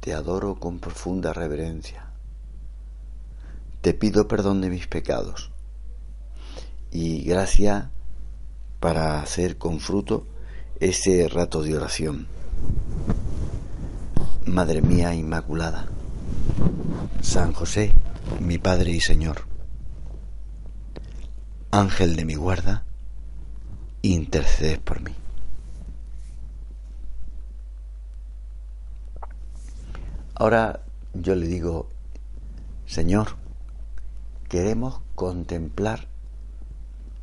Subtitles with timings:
[0.00, 2.06] Te adoro con profunda reverencia.
[3.80, 5.50] Te pido perdón de mis pecados
[6.90, 7.90] y gracia
[8.80, 10.26] para hacer con fruto
[10.80, 12.26] ese rato de oración.
[14.46, 15.88] Madre mía Inmaculada,
[17.20, 17.94] San José,
[18.40, 19.42] mi Padre y Señor,
[21.70, 22.84] Ángel de mi guarda,
[24.02, 25.12] interceded por mí.
[30.40, 31.88] Ahora yo le digo,
[32.86, 33.34] Señor,
[34.48, 36.06] queremos contemplar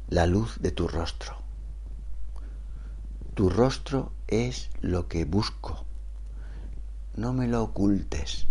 [0.09, 1.37] la luz de tu rostro.
[3.33, 5.85] Tu rostro es lo que busco.
[7.15, 8.47] No me lo ocultes.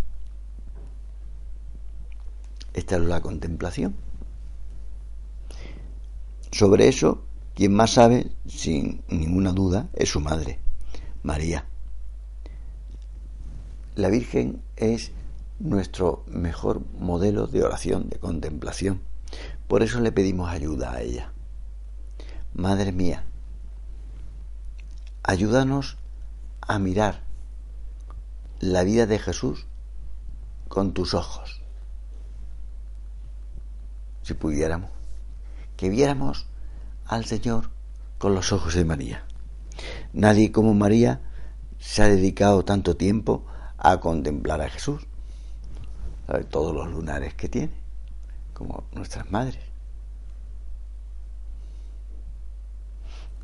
[2.72, 3.94] Esta es la contemplación.
[6.52, 7.22] Sobre eso,
[7.54, 10.58] quien más sabe, sin ninguna duda, es su madre,
[11.22, 11.66] María.
[13.94, 15.12] La Virgen es
[15.60, 19.00] nuestro mejor modelo de oración, de contemplación.
[19.68, 21.32] Por eso le pedimos ayuda a ella.
[22.54, 23.24] Madre mía,
[25.22, 25.96] ayúdanos
[26.60, 27.22] a mirar
[28.58, 29.66] la vida de Jesús
[30.68, 31.62] con tus ojos.
[34.22, 34.90] Si pudiéramos,
[35.76, 36.48] que viéramos
[37.06, 37.70] al Señor
[38.18, 39.24] con los ojos de María.
[40.12, 41.20] Nadie como María
[41.78, 43.44] se ha dedicado tanto tiempo
[43.84, 45.06] a contemplar a Jesús.
[46.50, 47.74] Todos los lunares que tiene,
[48.54, 49.62] como nuestras madres.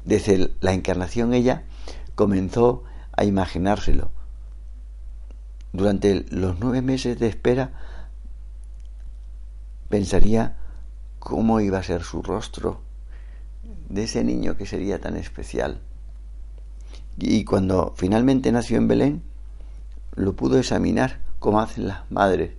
[0.05, 1.65] Desde la encarnación ella
[2.15, 4.11] comenzó a imaginárselo.
[5.75, 7.73] Durante los nueve meses de espera
[9.91, 10.57] pensaría
[11.19, 12.81] cómo iba a ser su rostro
[13.91, 15.83] de ese niño que sería tan especial.
[17.19, 19.30] Y cuando finalmente nació en Belén,
[20.15, 22.53] lo pudo examinar como hacen las madres,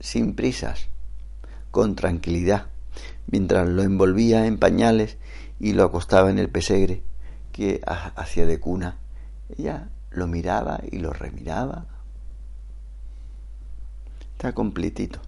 [0.00, 0.88] sin prisas,
[1.70, 2.66] con tranquilidad,
[3.26, 5.18] mientras lo envolvía en pañales
[5.58, 7.02] y lo acostaba en el pesegre
[7.52, 7.80] que
[8.16, 8.98] hacía de cuna.
[9.56, 11.86] Ella lo miraba y lo remiraba.
[14.32, 15.20] Está completito.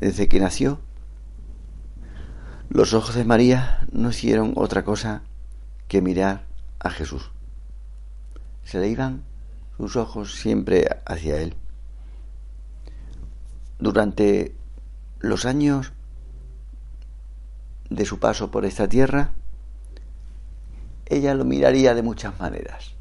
[0.00, 0.80] Desde que nació,
[2.68, 5.22] los ojos de María no hicieron otra cosa
[5.88, 6.44] que mirar
[6.80, 7.33] a Jesús
[8.64, 9.22] se le iban
[9.76, 11.54] sus ojos siempre hacia él.
[13.78, 14.54] Durante
[15.20, 15.92] los años
[17.90, 19.32] de su paso por esta tierra,
[21.06, 22.92] ella lo miraría de muchas maneras,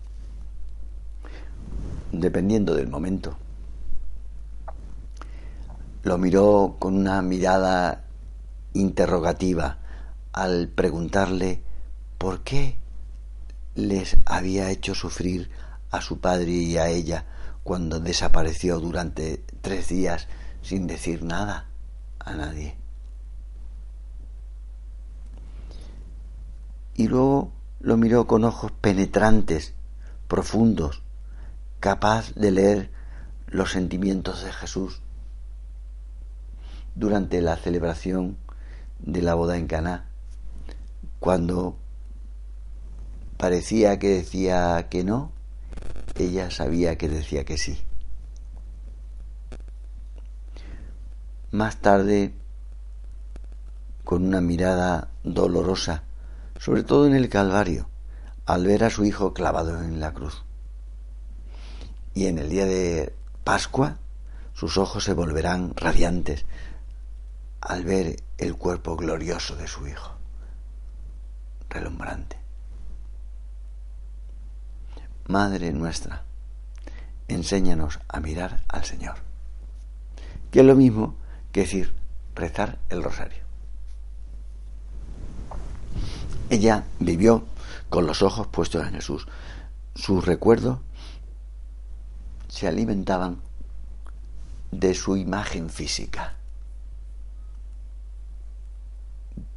[2.11, 3.37] dependiendo del momento.
[6.03, 8.03] Lo miró con una mirada
[8.73, 9.77] interrogativa
[10.33, 11.63] al preguntarle
[12.17, 12.82] por qué
[13.75, 15.49] les había hecho sufrir
[15.91, 17.25] a su padre y a ella
[17.63, 20.27] cuando desapareció durante tres días
[20.61, 21.67] sin decir nada
[22.19, 22.77] a nadie.
[26.95, 29.73] Y luego lo miró con ojos penetrantes,
[30.27, 31.01] profundos,
[31.79, 32.91] capaz de leer
[33.47, 35.01] los sentimientos de Jesús.
[36.95, 38.37] Durante la celebración
[38.99, 40.05] de la boda en Caná,
[41.19, 41.77] cuando
[43.43, 45.33] parecía que decía que no,
[46.15, 47.77] ella sabía que decía que sí.
[51.51, 52.33] Más tarde,
[54.05, 56.03] con una mirada dolorosa,
[56.57, 57.89] sobre todo en el Calvario,
[58.45, 60.45] al ver a su hijo clavado en la cruz.
[62.13, 63.13] Y en el día de
[63.43, 63.97] Pascua,
[64.53, 66.45] sus ojos se volverán radiantes
[67.59, 70.13] al ver el cuerpo glorioso de su hijo,
[71.69, 72.42] relumbrante.
[75.27, 76.23] Madre nuestra,
[77.27, 79.15] enséñanos a mirar al Señor.
[80.51, 81.15] Que es lo mismo
[81.51, 81.93] que decir
[82.35, 83.43] rezar el rosario.
[86.49, 87.45] Ella vivió
[87.89, 89.27] con los ojos puestos en Jesús.
[89.95, 90.79] Sus recuerdos
[92.47, 93.39] se alimentaban
[94.71, 96.35] de su imagen física.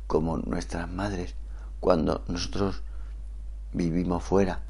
[0.06, 1.34] Como nuestras madres,
[1.80, 2.82] cuando nosotros
[3.72, 4.60] vivimos fuera,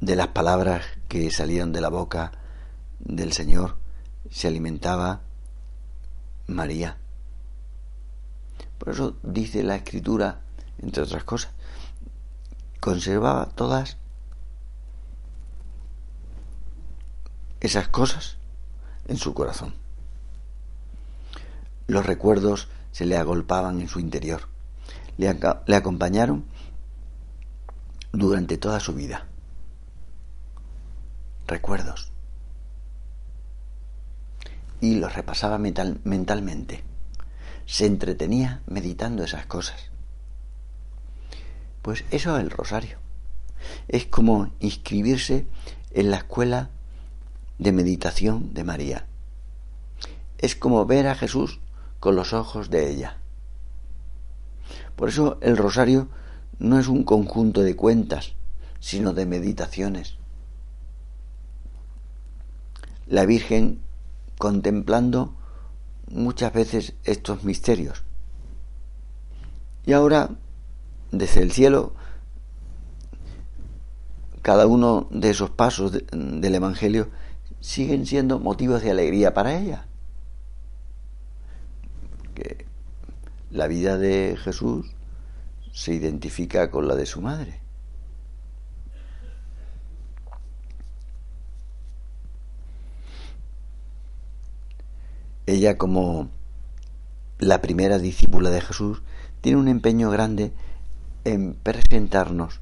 [0.00, 2.32] de las palabras que salieron de la boca
[3.00, 3.76] del Señor
[4.30, 5.20] se alimentaba
[6.46, 6.96] María.
[8.78, 10.40] Por eso dice la escritura,
[10.78, 11.52] entre otras cosas,
[12.80, 13.98] conservaba todas
[17.60, 18.38] esas cosas
[19.06, 19.74] en su corazón.
[21.86, 24.48] Los recuerdos se le agolpaban en su interior,
[25.18, 26.46] le, le acompañaron
[28.12, 29.29] durante toda su vida.
[31.50, 32.12] Recuerdos.
[34.80, 36.84] Y los repasaba mental, mentalmente.
[37.66, 39.90] Se entretenía meditando esas cosas.
[41.82, 42.98] Pues eso es el rosario.
[43.88, 45.44] Es como inscribirse
[45.90, 46.70] en la escuela
[47.58, 49.06] de meditación de María.
[50.38, 51.58] Es como ver a Jesús
[51.98, 53.16] con los ojos de ella.
[54.94, 56.06] Por eso el rosario
[56.60, 58.34] no es un conjunto de cuentas,
[58.78, 60.19] sino de meditaciones.
[63.10, 63.80] La Virgen
[64.38, 65.34] contemplando
[66.08, 68.04] muchas veces estos misterios.
[69.84, 70.30] Y ahora,
[71.10, 71.92] desde el cielo,
[74.42, 77.10] cada uno de esos pasos del Evangelio
[77.58, 79.88] siguen siendo motivos de alegría para ella.
[82.36, 82.64] Que
[83.50, 84.86] la vida de Jesús
[85.72, 87.59] se identifica con la de su madre.
[95.50, 96.28] Ella como
[97.38, 99.02] la primera discípula de Jesús
[99.40, 100.52] tiene un empeño grande
[101.24, 102.60] en presentarnos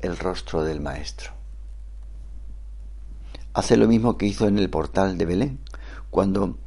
[0.00, 1.34] el rostro del Maestro
[3.54, 5.60] hace lo mismo que hizo en el portal de Belén,
[6.10, 6.58] cuando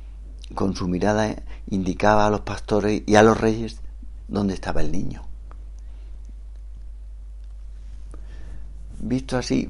[0.55, 1.35] con su mirada
[1.69, 3.81] indicaba a los pastores y a los reyes
[4.29, 5.23] dónde estaba el niño.
[8.99, 9.69] Visto así,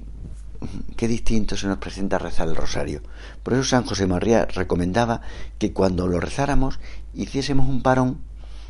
[0.96, 3.02] qué distinto se nos presenta rezar el rosario.
[3.44, 5.22] Por eso San José María recomendaba
[5.58, 6.80] que cuando lo rezáramos
[7.14, 8.20] hiciésemos un parón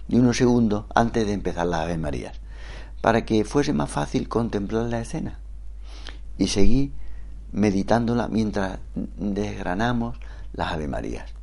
[0.07, 2.39] de unos segundos antes de empezar las Ave Marías,
[3.01, 5.39] para que fuese más fácil contemplar la escena
[6.37, 6.91] y seguir
[7.51, 8.79] meditándola mientras
[9.17, 10.17] desgranamos
[10.53, 11.33] las Ave Marías.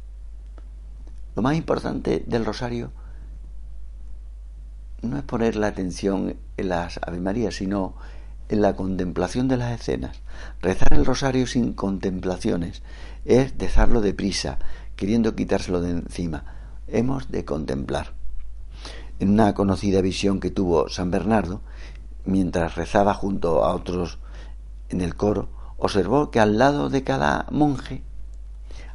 [1.37, 2.93] Lo más importante del rosario
[5.02, 7.94] no es poner la atención en las Ave Marías, sino
[8.49, 10.20] en la contemplación de las escenas.
[10.61, 12.82] Rezar el rosario sin contemplaciones
[13.25, 14.58] es dejarlo deprisa,
[14.96, 16.44] queriendo quitárselo de encima.
[16.87, 18.12] Hemos de contemplar.
[19.20, 21.61] En una conocida visión que tuvo San Bernardo,
[22.25, 24.19] mientras rezaba junto a otros
[24.88, 25.49] en el coro,
[25.79, 28.02] observó que al lado de cada monje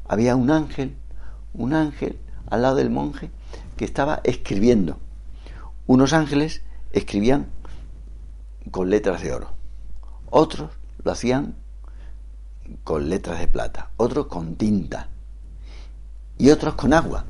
[0.08, 0.96] había un ángel,
[1.54, 2.20] un ángel
[2.50, 3.32] al lado del monje
[3.78, 4.98] que estaba escribiendo.
[5.88, 6.62] Unos ángeles
[6.92, 7.48] escribían
[8.72, 9.54] con letras de oro,
[10.30, 10.72] otros
[11.04, 11.56] lo hacían
[12.84, 15.10] con letras de plata, otros con tinta
[16.38, 17.26] y otros con agua.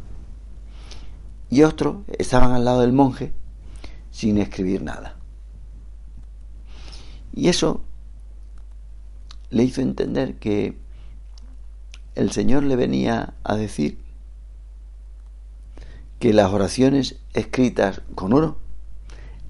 [1.50, 3.34] Y otros estaban al lado del monje
[4.12, 5.16] sin escribir nada.
[7.34, 7.84] Y eso
[9.50, 10.78] le hizo entender que
[12.16, 14.00] el Señor le venía a decir
[16.20, 18.58] que las oraciones escritas con oro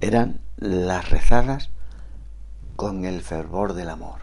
[0.01, 1.71] eran las rezadas
[2.79, 4.21] con el fervor del amor.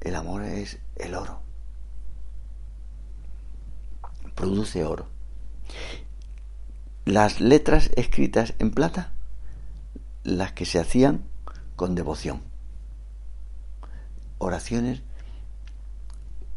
[0.00, 1.42] El amor es el oro.
[4.34, 5.06] Produce oro.
[7.04, 9.12] Las letras escritas en plata,
[10.24, 11.22] las que se hacían
[11.76, 12.42] con devoción
[14.38, 15.00] oraciones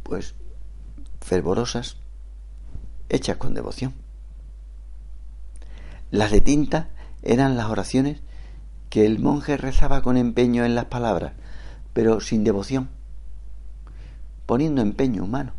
[0.01, 0.33] pues
[1.21, 1.97] fervorosas
[3.09, 3.93] hechas con devoción.
[6.09, 6.89] Las de tinta
[7.21, 8.23] eran las oraciones
[8.89, 11.34] que el monje rezaba con empeño en las palabras,
[11.94, 12.89] pero sin devoción,
[14.46, 15.53] poniendo empeño humano.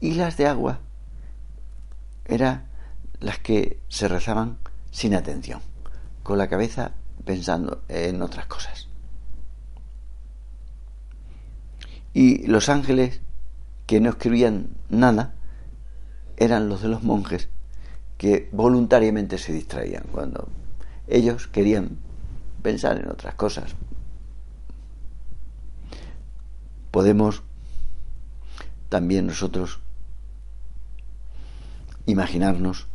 [0.00, 0.80] Y las de agua
[2.24, 2.66] eran
[3.20, 4.58] las que se rezaban
[4.90, 5.60] sin atención,
[6.22, 6.92] con la cabeza
[7.24, 8.88] pensando en otras cosas.
[12.12, 13.20] Y los ángeles
[13.86, 15.34] que no escribían nada
[16.36, 17.48] eran los de los monjes
[18.16, 20.48] que voluntariamente se distraían cuando
[21.06, 21.98] ellos querían
[22.62, 23.74] pensar en otras cosas.
[26.90, 27.42] Podemos
[28.88, 29.80] también nosotros
[32.06, 32.86] imaginarnos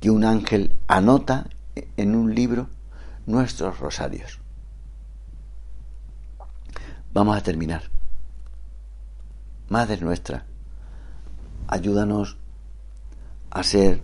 [0.00, 1.48] que un ángel anota
[1.96, 2.68] en un libro
[3.26, 4.38] nuestros rosarios.
[7.12, 7.82] Vamos a terminar.
[9.68, 10.46] Madre nuestra,
[11.66, 12.38] ayúdanos
[13.50, 14.00] a ser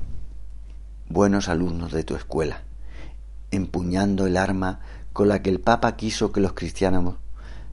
[1.08, 2.62] buenos alumnos de tu escuela,
[3.54, 4.80] empuñando el arma
[5.12, 7.16] con la que el Papa quiso que los cristianos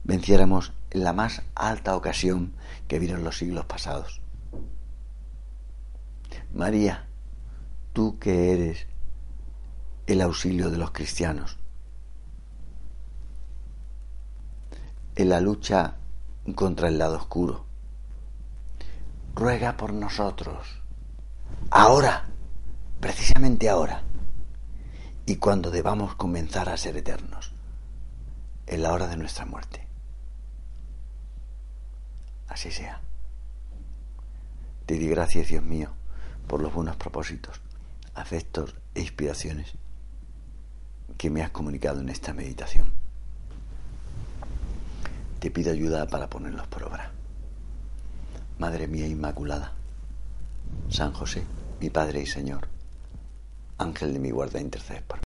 [0.04, 2.54] venciéramos en la más alta ocasión
[2.88, 4.20] que vieron los siglos pasados.
[6.54, 7.06] María,
[7.92, 8.86] tú que eres
[10.06, 11.58] el auxilio de los cristianos,
[15.16, 15.96] en la lucha
[16.54, 17.64] contra el lado oscuro,
[19.34, 20.80] ruega por nosotros,
[21.70, 22.26] ahora,
[23.00, 24.02] precisamente ahora,
[25.26, 27.52] y cuando debamos comenzar a ser eternos,
[28.66, 29.86] en la hora de nuestra muerte.
[32.48, 33.00] Así sea.
[34.86, 35.90] Te di gracias, Dios mío,
[36.46, 37.60] por los buenos propósitos,
[38.14, 39.72] afectos e inspiraciones
[41.16, 42.92] que me has comunicado en esta meditación.
[45.38, 47.10] Te pido ayuda para ponerlos por obra.
[48.58, 49.72] Madre mía Inmaculada,
[50.88, 51.44] San José,
[51.80, 52.68] mi Padre y Señor,
[53.82, 55.20] Ángel de mi guarda, intercede por.